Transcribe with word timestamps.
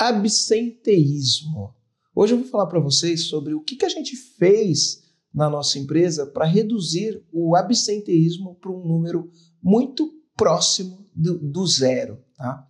absenteísmo. 0.00 1.74
Hoje 2.16 2.32
eu 2.32 2.38
vou 2.38 2.48
falar 2.48 2.66
para 2.66 2.80
vocês 2.80 3.24
sobre 3.26 3.52
o 3.52 3.60
que, 3.60 3.76
que 3.76 3.84
a 3.84 3.88
gente 3.90 4.16
fez 4.16 5.02
na 5.32 5.50
nossa 5.50 5.78
empresa 5.78 6.24
para 6.24 6.46
reduzir 6.46 7.22
o 7.30 7.54
absenteísmo 7.54 8.54
para 8.54 8.72
um 8.72 8.82
número 8.82 9.30
muito 9.62 10.10
próximo 10.34 11.06
do, 11.14 11.38
do 11.38 11.66
zero. 11.66 12.18
Tá? 12.34 12.66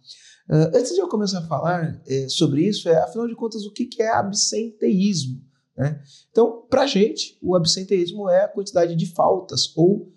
Uh, 0.49 0.77
antes 0.77 0.93
de 0.93 1.01
eu 1.01 1.09
começar 1.09 1.39
a 1.39 1.47
falar 1.47 2.03
é, 2.05 2.29
sobre 2.29 2.67
isso, 2.67 2.89
é, 2.89 3.01
afinal 3.01 3.29
de 3.29 3.37
contas, 3.37 3.65
o 3.65 3.73
que, 3.73 3.87
que 3.87 4.03
é 4.03 4.11
absenteísmo? 4.13 5.41
Né? 5.77 6.03
Então, 6.33 6.67
para 6.69 6.83
a 6.83 6.87
gente, 6.89 7.39
o 7.41 7.55
absenteísmo 7.55 8.29
é 8.29 8.43
a 8.43 8.49
quantidade 8.49 8.97
de 8.97 9.07
faltas 9.07 9.73
ou 9.77 10.13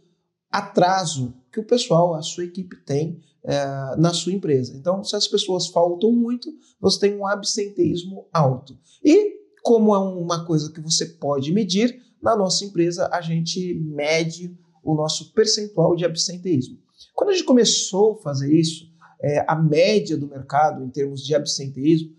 atraso 0.49 1.35
que 1.51 1.59
o 1.59 1.65
pessoal, 1.65 2.15
a 2.15 2.23
sua 2.23 2.45
equipe 2.45 2.75
tem 2.83 3.21
é, 3.45 3.95
na 3.97 4.13
sua 4.13 4.33
empresa. 4.33 4.75
Então, 4.75 5.03
se 5.03 5.15
as 5.15 5.27
pessoas 5.27 5.67
faltam 5.67 6.11
muito, 6.11 6.49
você 6.79 6.99
tem 6.99 7.17
um 7.17 7.27
absenteísmo 7.27 8.27
alto. 8.31 8.77
E, 9.03 9.33
como 9.61 9.93
é 9.93 9.99
uma 9.99 10.45
coisa 10.45 10.71
que 10.71 10.81
você 10.81 11.05
pode 11.05 11.51
medir, 11.51 12.01
na 12.21 12.35
nossa 12.35 12.63
empresa 12.63 13.09
a 13.11 13.21
gente 13.21 13.73
mede 13.73 14.57
o 14.83 14.95
nosso 14.95 15.33
percentual 15.33 15.95
de 15.95 16.05
absenteísmo. 16.05 16.77
Quando 17.13 17.31
a 17.31 17.33
gente 17.33 17.45
começou 17.45 18.13
a 18.13 18.21
fazer 18.21 18.53
isso, 18.53 18.91
é, 19.21 19.45
a 19.47 19.55
média 19.55 20.17
do 20.17 20.27
mercado 20.27 20.83
em 20.83 20.89
termos 20.89 21.21
de 21.25 21.35
absenteísmo, 21.35 22.11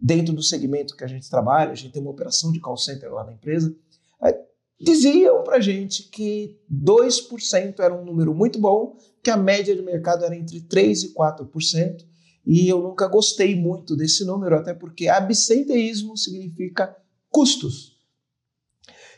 dentro 0.00 0.34
do 0.34 0.42
segmento 0.42 0.96
que 0.96 1.04
a 1.04 1.06
gente 1.06 1.28
trabalha, 1.28 1.72
a 1.72 1.74
gente 1.74 1.92
tem 1.92 2.00
uma 2.00 2.10
operação 2.10 2.50
de 2.50 2.60
call 2.60 2.76
center 2.76 3.12
lá 3.12 3.24
na 3.24 3.32
empresa, 3.32 3.74
diziam 4.80 5.42
para 5.42 5.60
gente 5.60 6.04
que 6.04 6.58
2% 6.72 7.80
era 7.80 7.94
um 7.94 8.04
número 8.04 8.34
muito 8.34 8.58
bom, 8.58 8.96
que 9.22 9.30
a 9.30 9.36
média 9.36 9.76
do 9.76 9.82
mercado 9.82 10.24
era 10.24 10.34
entre 10.34 10.60
3% 10.62 11.04
e 11.04 11.14
4%, 11.14 12.04
e 12.46 12.68
eu 12.68 12.80
nunca 12.80 13.06
gostei 13.06 13.54
muito 13.54 13.94
desse 13.94 14.24
número, 14.24 14.56
até 14.56 14.72
porque 14.72 15.08
absenteísmo 15.08 16.16
significa 16.16 16.96
custos. 17.28 17.98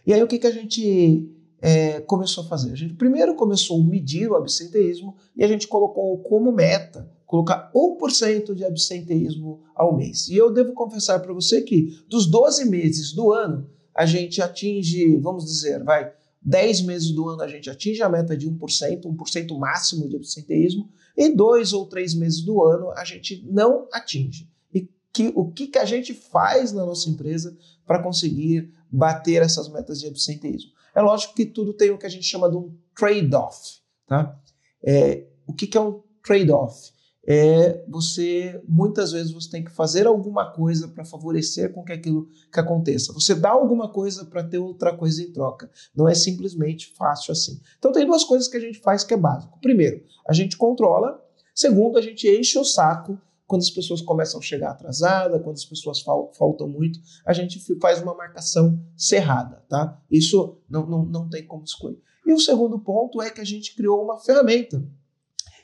E 0.04 0.12
aí 0.12 0.22
o 0.22 0.26
que, 0.26 0.38
que 0.38 0.46
a 0.46 0.50
gente 0.50 1.30
é, 1.60 2.00
começou 2.00 2.44
a 2.44 2.48
fazer? 2.48 2.72
A 2.72 2.76
gente 2.76 2.94
primeiro 2.94 3.36
começou 3.36 3.80
a 3.80 3.84
medir 3.84 4.28
o 4.28 4.34
absenteísmo 4.34 5.16
e 5.36 5.44
a 5.44 5.48
gente 5.48 5.68
colocou 5.68 6.18
como 6.24 6.50
meta 6.50 7.08
colocar 7.32 7.72
1% 7.74 8.54
de 8.54 8.62
absenteísmo 8.62 9.62
ao 9.74 9.96
mês. 9.96 10.28
E 10.28 10.36
eu 10.36 10.52
devo 10.52 10.74
confessar 10.74 11.18
para 11.20 11.32
você 11.32 11.62
que 11.62 11.98
dos 12.06 12.26
12 12.26 12.68
meses 12.68 13.14
do 13.14 13.32
ano, 13.32 13.70
a 13.94 14.06
gente 14.06 14.40
atinge, 14.40 15.16
vamos 15.16 15.44
dizer, 15.44 15.82
vai, 15.84 16.12
10 16.40 16.82
meses 16.82 17.10
do 17.10 17.28
ano 17.28 17.42
a 17.42 17.48
gente 17.48 17.70
atinge 17.70 18.02
a 18.02 18.08
meta 18.08 18.36
de 18.36 18.50
1%, 18.50 19.02
1% 19.02 19.58
máximo 19.58 20.08
de 20.08 20.16
absenteísmo, 20.16 20.90
e 21.16 21.28
dois 21.28 21.72
ou 21.72 21.86
três 21.86 22.14
meses 22.14 22.40
do 22.40 22.62
ano 22.64 22.90
a 22.92 23.04
gente 23.04 23.44
não 23.48 23.86
atinge. 23.92 24.50
E 24.74 24.88
que, 25.12 25.32
o 25.34 25.50
que, 25.50 25.68
que 25.68 25.78
a 25.78 25.84
gente 25.84 26.14
faz 26.14 26.72
na 26.72 26.84
nossa 26.84 27.08
empresa 27.08 27.56
para 27.86 28.02
conseguir 28.02 28.72
bater 28.90 29.42
essas 29.42 29.68
metas 29.68 30.00
de 30.00 30.06
absenteísmo? 30.06 30.72
É 30.94 31.00
lógico 31.00 31.34
que 31.34 31.46
tudo 31.46 31.72
tem 31.72 31.90
o 31.90 31.98
que 31.98 32.06
a 32.06 32.10
gente 32.10 32.24
chama 32.24 32.50
de 32.50 32.56
um 32.56 32.74
trade-off. 32.96 33.80
Tá? 34.06 34.38
É, 34.82 35.26
o 35.46 35.52
que, 35.52 35.66
que 35.66 35.76
é 35.76 35.80
um 35.80 36.02
trade-off? 36.22 36.92
É 37.26 37.84
você 37.88 38.60
muitas 38.66 39.12
vezes 39.12 39.32
você 39.32 39.48
tem 39.50 39.64
que 39.64 39.70
fazer 39.70 40.06
alguma 40.06 40.50
coisa 40.52 40.88
para 40.88 41.04
favorecer 41.04 41.72
com 41.72 41.84
que 41.84 41.92
aquilo 41.92 42.28
que 42.52 42.58
aconteça. 42.58 43.12
Você 43.12 43.34
dá 43.34 43.50
alguma 43.50 43.88
coisa 43.88 44.24
para 44.24 44.42
ter 44.42 44.58
outra 44.58 44.96
coisa 44.96 45.22
em 45.22 45.32
troca. 45.32 45.70
Não 45.94 46.08
é 46.08 46.14
simplesmente 46.14 46.92
fácil 46.96 47.32
assim. 47.32 47.60
Então 47.78 47.92
tem 47.92 48.06
duas 48.06 48.24
coisas 48.24 48.48
que 48.48 48.56
a 48.56 48.60
gente 48.60 48.80
faz 48.80 49.04
que 49.04 49.14
é 49.14 49.16
básico. 49.16 49.58
Primeiro, 49.60 50.02
a 50.26 50.32
gente 50.32 50.56
controla. 50.56 51.22
Segundo, 51.54 51.98
a 51.98 52.02
gente 52.02 52.28
enche 52.28 52.58
o 52.58 52.64
saco 52.64 53.18
quando 53.46 53.62
as 53.62 53.70
pessoas 53.70 54.00
começam 54.00 54.40
a 54.40 54.42
chegar 54.42 54.70
atrasada, 54.70 55.38
quando 55.38 55.56
as 55.56 55.64
pessoas 55.64 56.00
fal 56.00 56.32
faltam 56.32 56.66
muito, 56.66 56.98
a 57.26 57.34
gente 57.34 57.60
faz 57.78 58.00
uma 58.00 58.14
marcação 58.14 58.80
cerrada, 58.96 59.62
tá? 59.68 60.00
Isso 60.10 60.56
não, 60.70 60.86
não, 60.86 61.04
não 61.04 61.28
tem 61.28 61.46
como 61.46 61.62
escolher. 61.62 62.00
E 62.26 62.32
o 62.32 62.40
segundo 62.40 62.78
ponto 62.78 63.20
é 63.20 63.28
que 63.28 63.42
a 63.42 63.44
gente 63.44 63.76
criou 63.76 64.02
uma 64.02 64.18
ferramenta 64.18 64.82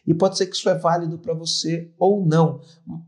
e 0.09 0.15
pode 0.15 0.39
ser 0.39 0.47
que 0.47 0.57
isso 0.57 0.71
é 0.71 0.75
válido 0.75 1.19
para 1.19 1.35
você 1.35 1.93
ou 1.99 2.25
não. 2.25 2.63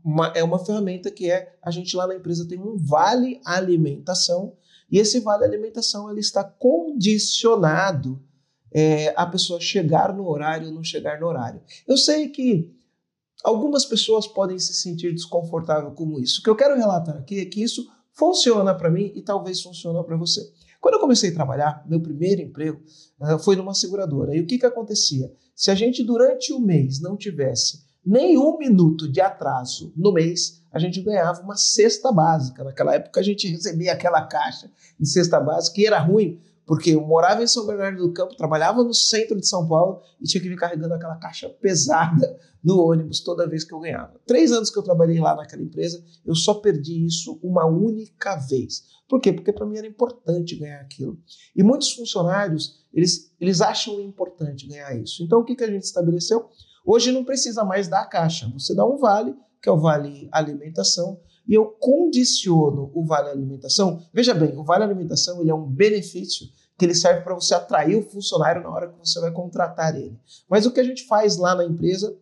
Uma, 0.05 0.27
é 0.35 0.43
uma 0.43 0.63
ferramenta 0.63 1.09
que 1.09 1.31
é, 1.31 1.57
a 1.59 1.71
gente 1.71 1.95
lá 1.95 2.05
na 2.05 2.13
empresa 2.13 2.47
tem 2.47 2.59
um 2.59 2.77
vale 2.77 3.41
alimentação, 3.43 4.53
e 4.89 4.99
esse 4.99 5.19
vale 5.19 5.43
alimentação 5.43 6.11
ele 6.11 6.19
está 6.19 6.43
condicionado 6.43 8.21
é, 8.71 9.15
a 9.17 9.25
pessoa 9.25 9.59
chegar 9.59 10.13
no 10.13 10.29
horário 10.29 10.67
ou 10.67 10.73
não 10.75 10.83
chegar 10.83 11.19
no 11.19 11.25
horário. 11.25 11.59
Eu 11.87 11.97
sei 11.97 12.27
que 12.29 12.71
algumas 13.43 13.83
pessoas 13.83 14.27
podem 14.27 14.59
se 14.59 14.75
sentir 14.75 15.11
desconfortáveis 15.11 15.95
com 15.95 16.19
isso. 16.19 16.39
O 16.39 16.43
que 16.43 16.51
eu 16.51 16.55
quero 16.55 16.77
relatar 16.77 17.17
aqui 17.17 17.39
é 17.39 17.45
que 17.45 17.63
isso 17.63 17.89
funciona 18.13 18.75
para 18.75 18.91
mim 18.91 19.11
e 19.15 19.23
talvez 19.23 19.59
funcione 19.59 20.03
para 20.05 20.17
você. 20.17 20.53
Quando 20.81 20.95
eu 20.95 20.99
comecei 20.99 21.29
a 21.29 21.33
trabalhar, 21.33 21.85
meu 21.87 22.01
primeiro 22.01 22.41
emprego 22.41 22.81
uh, 23.21 23.37
foi 23.37 23.55
numa 23.55 23.75
seguradora. 23.75 24.35
E 24.35 24.41
o 24.41 24.47
que, 24.47 24.57
que 24.57 24.65
acontecia? 24.65 25.31
Se 25.55 25.69
a 25.69 25.75
gente 25.75 26.03
durante 26.03 26.51
o 26.51 26.59
mês 26.59 26.99
não 26.99 27.15
tivesse 27.15 27.83
nem 28.03 28.35
um 28.35 28.57
minuto 28.57 29.07
de 29.09 29.21
atraso 29.21 29.93
no 29.95 30.11
mês, 30.11 30.63
a 30.71 30.79
gente 30.79 30.99
ganhava 31.01 31.41
uma 31.43 31.55
cesta 31.55 32.11
básica. 32.11 32.63
Naquela 32.63 32.95
época 32.95 33.19
a 33.19 33.23
gente 33.23 33.47
recebia 33.47 33.93
aquela 33.93 34.25
caixa 34.25 34.71
de 34.99 35.07
cesta 35.07 35.39
básica 35.39 35.79
e 35.79 35.85
era 35.85 35.99
ruim, 35.99 36.39
porque 36.65 36.91
eu 36.91 37.01
morava 37.01 37.43
em 37.43 37.47
São 37.47 37.65
Bernardo 37.65 38.07
do 38.07 38.13
Campo, 38.13 38.35
trabalhava 38.35 38.83
no 38.83 38.93
centro 38.93 39.39
de 39.39 39.47
São 39.47 39.67
Paulo 39.67 40.01
e 40.19 40.25
tinha 40.25 40.41
que 40.41 40.49
vir 40.49 40.57
carregando 40.57 40.93
aquela 40.93 41.17
caixa 41.17 41.49
pesada 41.49 42.39
no 42.63 42.79
ônibus 42.79 43.21
toda 43.21 43.47
vez 43.47 43.63
que 43.63 43.73
eu 43.73 43.79
ganhava. 43.79 44.19
Três 44.25 44.51
anos 44.51 44.69
que 44.69 44.77
eu 44.77 44.83
trabalhei 44.83 45.19
lá 45.19 45.35
naquela 45.35 45.61
empresa, 45.61 46.03
eu 46.25 46.35
só 46.35 46.55
perdi 46.55 47.05
isso 47.05 47.39
uma 47.43 47.65
única 47.65 48.35
vez. 48.35 48.83
Por 49.09 49.19
quê? 49.19 49.33
Porque 49.33 49.51
para 49.51 49.65
mim 49.65 49.77
era 49.77 49.87
importante 49.87 50.55
ganhar 50.55 50.79
aquilo. 50.79 51.19
E 51.55 51.63
muitos 51.63 51.91
funcionários, 51.91 52.85
eles, 52.93 53.33
eles 53.39 53.59
acham 53.61 53.99
importante 53.99 54.67
ganhar 54.67 54.95
isso. 54.95 55.23
Então 55.23 55.39
o 55.39 55.43
que, 55.43 55.55
que 55.55 55.63
a 55.63 55.71
gente 55.71 55.83
estabeleceu? 55.83 56.49
Hoje 56.85 57.11
não 57.11 57.25
precisa 57.25 57.63
mais 57.63 57.87
dar 57.87 58.01
a 58.01 58.07
caixa. 58.07 58.49
Você 58.53 58.73
dá 58.73 58.85
um 58.85 58.97
vale, 58.97 59.35
que 59.61 59.67
é 59.67 59.71
o 59.71 59.79
vale 59.79 60.29
alimentação, 60.31 61.19
e 61.47 61.53
eu 61.53 61.65
condiciono 61.65 62.91
o 62.93 63.05
vale 63.05 63.29
alimentação. 63.29 64.01
Veja 64.13 64.33
bem, 64.33 64.57
o 64.57 64.63
vale 64.63 64.83
alimentação 64.83 65.41
ele 65.41 65.49
é 65.49 65.55
um 65.55 65.65
benefício 65.65 66.47
que 66.77 66.85
ele 66.85 66.95
serve 66.95 67.21
para 67.21 67.35
você 67.35 67.53
atrair 67.53 67.95
o 67.95 68.01
funcionário 68.01 68.63
na 68.63 68.69
hora 68.69 68.87
que 68.87 68.97
você 68.97 69.19
vai 69.19 69.31
contratar 69.31 69.95
ele. 69.95 70.17
Mas 70.49 70.65
o 70.65 70.71
que 70.71 70.79
a 70.79 70.83
gente 70.83 71.05
faz 71.05 71.37
lá 71.37 71.53
na 71.53 71.65
empresa, 71.65 72.17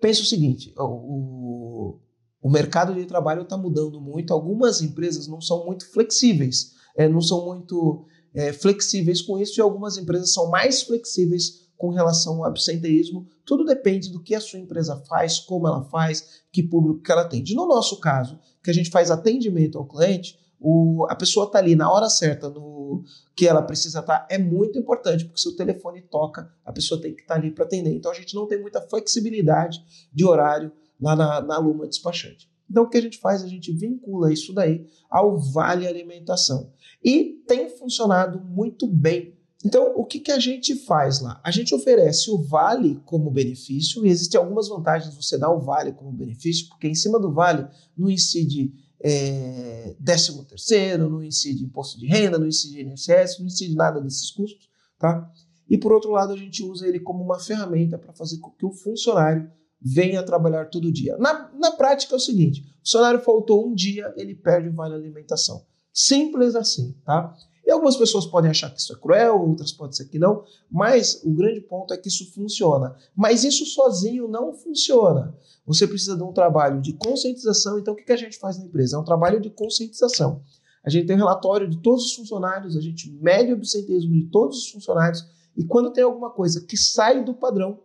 pensa 0.00 0.22
o 0.22 0.26
seguinte: 0.26 0.74
o, 0.76 1.98
o 2.42 2.50
mercado 2.50 2.94
de 2.94 3.06
trabalho 3.06 3.42
está 3.42 3.56
mudando 3.56 4.00
muito. 4.00 4.32
Algumas 4.32 4.82
empresas 4.82 5.26
não 5.28 5.40
são 5.40 5.64
muito 5.64 5.90
flexíveis, 5.90 6.72
é, 6.96 7.08
não 7.08 7.20
são 7.20 7.46
muito 7.46 8.04
é, 8.34 8.52
flexíveis 8.52 9.22
com 9.22 9.38
isso, 9.38 9.58
e 9.58 9.62
algumas 9.62 9.96
empresas 9.96 10.32
são 10.32 10.50
mais 10.50 10.82
flexíveis 10.82 11.63
com 11.84 11.90
relação 11.90 12.36
ao 12.36 12.46
absenteísmo. 12.46 13.26
Tudo 13.44 13.62
depende 13.62 14.10
do 14.10 14.22
que 14.22 14.34
a 14.34 14.40
sua 14.40 14.58
empresa 14.58 14.96
faz, 15.06 15.38
como 15.38 15.68
ela 15.68 15.82
faz, 15.82 16.42
que 16.50 16.62
público 16.62 17.02
que 17.02 17.12
ela 17.12 17.20
atende. 17.20 17.54
No 17.54 17.66
nosso 17.66 18.00
caso, 18.00 18.40
que 18.62 18.70
a 18.70 18.72
gente 18.72 18.88
faz 18.88 19.10
atendimento 19.10 19.76
ao 19.76 19.86
cliente, 19.86 20.38
o, 20.58 21.06
a 21.10 21.14
pessoa 21.14 21.44
está 21.44 21.58
ali 21.58 21.76
na 21.76 21.92
hora 21.92 22.08
certa, 22.08 22.48
no 22.48 23.04
que 23.36 23.46
ela 23.46 23.60
precisa 23.60 24.00
estar, 24.00 24.20
tá, 24.20 24.28
é 24.30 24.38
muito 24.38 24.78
importante, 24.78 25.26
porque 25.26 25.42
se 25.42 25.48
o 25.48 25.56
telefone 25.56 26.00
toca, 26.00 26.50
a 26.64 26.72
pessoa 26.72 26.98
tem 26.98 27.14
que 27.14 27.20
estar 27.20 27.34
tá 27.34 27.40
ali 27.40 27.50
para 27.50 27.66
atender. 27.66 27.94
Então 27.94 28.10
a 28.10 28.14
gente 28.14 28.34
não 28.34 28.46
tem 28.46 28.58
muita 28.58 28.80
flexibilidade 28.80 29.84
de 30.10 30.24
horário 30.24 30.72
lá 30.98 31.14
na, 31.14 31.42
na 31.42 31.58
Luma 31.58 31.86
Despachante. 31.86 32.48
Então 32.70 32.84
o 32.84 32.88
que 32.88 32.96
a 32.96 33.02
gente 33.02 33.18
faz? 33.18 33.42
A 33.42 33.46
gente 33.46 33.70
vincula 33.72 34.32
isso 34.32 34.54
daí 34.54 34.86
ao 35.10 35.36
Vale 35.36 35.86
Alimentação. 35.86 36.72
E 37.04 37.42
tem 37.46 37.68
funcionado 37.68 38.40
muito 38.40 38.86
bem. 38.86 39.36
Então, 39.64 39.94
o 39.96 40.04
que, 40.04 40.20
que 40.20 40.30
a 40.30 40.38
gente 40.38 40.74
faz 40.74 41.20
lá? 41.20 41.40
A 41.42 41.50
gente 41.50 41.74
oferece 41.74 42.30
o 42.30 42.36
vale 42.36 43.00
como 43.06 43.30
benefício, 43.30 44.04
e 44.04 44.10
existem 44.10 44.38
algumas 44.38 44.68
vantagens 44.68 45.14
você 45.14 45.38
dar 45.38 45.50
o 45.50 45.60
vale 45.60 45.92
como 45.92 46.12
benefício, 46.12 46.68
porque 46.68 46.86
em 46.86 46.94
cima 46.94 47.18
do 47.18 47.32
vale 47.32 47.66
não 47.96 48.10
incide 48.10 48.74
é, 49.00 49.96
13 50.04 50.44
terceiro, 50.46 51.08
não 51.08 51.22
incide 51.22 51.64
imposto 51.64 51.98
de 51.98 52.06
renda, 52.06 52.38
não 52.38 52.46
incide 52.46 52.82
INSS, 52.82 53.38
não 53.38 53.46
incide 53.46 53.74
nada 53.74 54.00
desses 54.00 54.30
custos, 54.30 54.68
tá? 54.98 55.30
E 55.68 55.78
por 55.78 55.92
outro 55.92 56.10
lado, 56.10 56.32
a 56.32 56.36
gente 56.36 56.62
usa 56.62 56.86
ele 56.86 57.00
como 57.00 57.24
uma 57.24 57.38
ferramenta 57.38 57.98
para 57.98 58.12
fazer 58.12 58.38
com 58.38 58.50
que 58.50 58.66
o 58.66 58.70
funcionário 58.70 59.50
venha 59.80 60.22
trabalhar 60.22 60.70
todo 60.70 60.92
dia. 60.92 61.16
Na, 61.18 61.50
na 61.54 61.72
prática 61.72 62.14
é 62.14 62.16
o 62.16 62.20
seguinte: 62.20 62.60
o 62.60 62.78
funcionário 62.80 63.20
faltou 63.20 63.66
um 63.66 63.74
dia, 63.74 64.12
ele 64.16 64.34
perde 64.34 64.68
o 64.68 64.74
vale 64.74 64.94
alimentação. 64.94 65.64
Simples 65.92 66.54
assim, 66.54 66.94
tá? 67.04 67.34
E 67.66 67.70
algumas 67.70 67.96
pessoas 67.96 68.26
podem 68.26 68.50
achar 68.50 68.70
que 68.70 68.80
isso 68.80 68.92
é 68.92 68.96
cruel, 68.96 69.40
outras 69.48 69.72
podem 69.72 69.92
ser 69.92 70.06
que 70.06 70.18
não, 70.18 70.44
mas 70.70 71.22
o 71.24 71.30
grande 71.30 71.60
ponto 71.60 71.94
é 71.94 71.96
que 71.96 72.08
isso 72.08 72.30
funciona. 72.32 72.94
Mas 73.16 73.42
isso 73.42 73.64
sozinho 73.64 74.28
não 74.28 74.52
funciona. 74.52 75.34
Você 75.66 75.86
precisa 75.86 76.16
de 76.16 76.22
um 76.22 76.32
trabalho 76.32 76.82
de 76.82 76.92
conscientização. 76.92 77.78
Então, 77.78 77.94
o 77.94 77.96
que 77.96 78.12
a 78.12 78.16
gente 78.16 78.38
faz 78.38 78.58
na 78.58 78.64
empresa? 78.64 78.96
É 78.96 79.00
um 79.00 79.04
trabalho 79.04 79.40
de 79.40 79.48
conscientização. 79.48 80.42
A 80.84 80.90
gente 80.90 81.06
tem 81.06 81.16
um 81.16 81.20
relatório 81.20 81.68
de 81.68 81.78
todos 81.78 82.04
os 82.04 82.14
funcionários, 82.14 82.76
a 82.76 82.80
gente 82.80 83.10
mede 83.10 83.52
o 83.52 83.56
absenteísmo 83.56 84.12
de 84.12 84.26
todos 84.26 84.58
os 84.58 84.70
funcionários, 84.70 85.24
e 85.56 85.64
quando 85.64 85.90
tem 85.90 86.04
alguma 86.04 86.30
coisa 86.30 86.60
que 86.60 86.76
sai 86.76 87.24
do 87.24 87.32
padrão, 87.32 87.80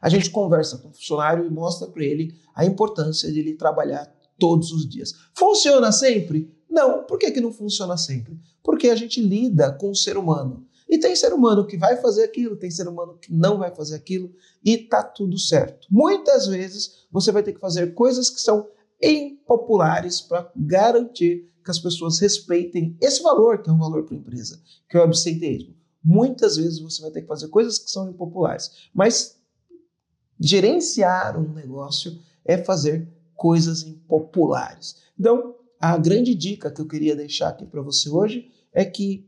a 0.00 0.08
gente 0.08 0.30
conversa 0.30 0.78
com 0.78 0.88
o 0.88 0.94
funcionário 0.94 1.44
e 1.44 1.50
mostra 1.50 1.88
para 1.88 2.04
ele 2.04 2.34
a 2.54 2.64
importância 2.64 3.30
de 3.30 3.40
ele 3.40 3.54
trabalhar 3.54 4.06
todos 4.38 4.72
os 4.72 4.88
dias. 4.88 5.12
Funciona 5.34 5.92
sempre? 5.92 6.55
Não. 6.76 7.04
Por 7.04 7.18
que, 7.18 7.30
que 7.30 7.40
não 7.40 7.50
funciona 7.50 7.96
sempre? 7.96 8.38
Porque 8.62 8.90
a 8.90 8.94
gente 8.94 9.18
lida 9.18 9.72
com 9.72 9.90
o 9.90 9.96
ser 9.96 10.18
humano. 10.18 10.66
E 10.86 10.98
tem 10.98 11.16
ser 11.16 11.32
humano 11.32 11.66
que 11.66 11.78
vai 11.78 11.96
fazer 11.96 12.22
aquilo, 12.22 12.54
tem 12.54 12.70
ser 12.70 12.86
humano 12.86 13.16
que 13.18 13.32
não 13.32 13.56
vai 13.58 13.74
fazer 13.74 13.96
aquilo, 13.96 14.30
e 14.62 14.76
tá 14.76 15.02
tudo 15.02 15.38
certo. 15.38 15.88
Muitas 15.90 16.46
vezes 16.46 17.06
você 17.10 17.32
vai 17.32 17.42
ter 17.42 17.54
que 17.54 17.58
fazer 17.58 17.94
coisas 17.94 18.28
que 18.28 18.40
são 18.40 18.68
impopulares 19.02 20.20
para 20.20 20.52
garantir 20.54 21.50
que 21.64 21.70
as 21.70 21.78
pessoas 21.78 22.20
respeitem 22.20 22.96
esse 23.00 23.22
valor, 23.22 23.62
que 23.62 23.70
é 23.70 23.72
um 23.72 23.78
valor 23.78 24.04
para 24.04 24.14
a 24.14 24.18
empresa, 24.18 24.60
que 24.88 24.96
é 24.96 25.00
o 25.00 25.04
absenteísmo. 25.04 25.74
Muitas 26.04 26.56
vezes 26.56 26.78
você 26.78 27.02
vai 27.02 27.10
ter 27.10 27.22
que 27.22 27.26
fazer 27.26 27.48
coisas 27.48 27.78
que 27.78 27.90
são 27.90 28.08
impopulares, 28.10 28.88
mas 28.94 29.40
gerenciar 30.38 31.36
um 31.36 31.52
negócio 31.52 32.16
é 32.44 32.58
fazer 32.58 33.08
coisas 33.34 33.82
impopulares. 33.82 34.96
Então, 35.18 35.55
a 35.80 35.96
grande 35.96 36.34
dica 36.34 36.70
que 36.70 36.80
eu 36.80 36.86
queria 36.86 37.14
deixar 37.14 37.48
aqui 37.48 37.66
para 37.66 37.82
você 37.82 38.08
hoje 38.08 38.50
é 38.72 38.84
que 38.84 39.26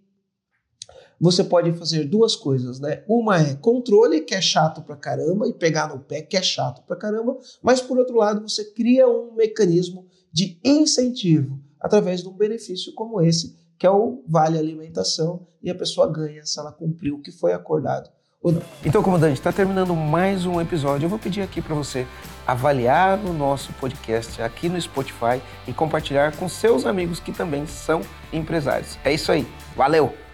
você 1.20 1.42
pode 1.42 1.72
fazer 1.72 2.04
duas 2.04 2.36
coisas, 2.36 2.78
né? 2.78 3.02
Uma 3.08 3.40
é 3.40 3.54
controle, 3.54 4.20
que 4.20 4.34
é 4.34 4.40
chato 4.40 4.82
pra 4.82 4.96
caramba, 4.96 5.48
e 5.48 5.52
pegar 5.52 5.88
no 5.88 5.98
pé, 5.98 6.22
que 6.22 6.36
é 6.36 6.42
chato 6.42 6.82
pra 6.86 6.96
caramba, 6.96 7.36
mas 7.62 7.80
por 7.80 7.98
outro 7.98 8.16
lado, 8.16 8.48
você 8.48 8.64
cria 8.64 9.08
um 9.08 9.34
mecanismo 9.34 10.06
de 10.32 10.60
incentivo 10.62 11.60
através 11.80 12.22
de 12.22 12.28
um 12.28 12.32
benefício 12.32 12.94
como 12.94 13.20
esse, 13.20 13.56
que 13.78 13.86
é 13.86 13.90
o 13.90 14.22
vale 14.28 14.58
alimentação, 14.58 15.46
e 15.62 15.70
a 15.70 15.74
pessoa 15.74 16.10
ganha 16.10 16.44
se 16.46 16.58
ela 16.58 16.70
cumpriu 16.70 17.16
o 17.16 17.22
que 17.22 17.32
foi 17.32 17.52
acordado 17.52 18.10
ou 18.40 18.52
não. 18.52 18.62
Então, 18.84 19.02
comandante, 19.02 19.34
está 19.34 19.52
terminando 19.52 19.94
mais 19.94 20.46
um 20.46 20.60
episódio. 20.60 21.06
Eu 21.06 21.10
vou 21.10 21.18
pedir 21.18 21.42
aqui 21.42 21.60
para 21.60 21.74
você 21.74 22.06
avaliar 22.48 23.18
o 23.18 23.32
nosso 23.34 23.74
podcast 23.74 24.40
aqui 24.40 24.70
no 24.70 24.80
Spotify 24.80 25.42
e 25.66 25.72
compartilhar 25.72 26.34
com 26.34 26.48
seus 26.48 26.86
amigos 26.86 27.20
que 27.20 27.30
também 27.30 27.66
são 27.66 28.00
empresários. 28.32 28.98
É 29.04 29.12
isso 29.12 29.30
aí. 29.30 29.46
Valeu! 29.76 30.27